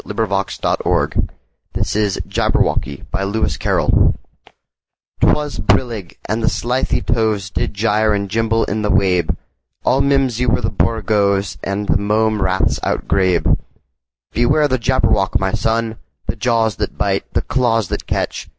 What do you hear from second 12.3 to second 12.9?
raths